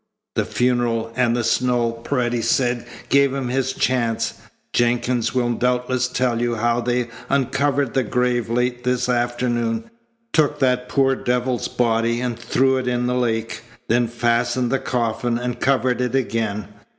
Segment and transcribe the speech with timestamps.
[0.33, 4.33] "The funeral and the snow," Paredes said, "gave him his chance.
[4.73, 9.91] Jenkins will doubtless tell you how they uncovered the grave late this afternoon,
[10.33, 15.37] took that poor devil's body, and threw it in the lake, then fastened the coffin
[15.37, 16.67] and covered it again.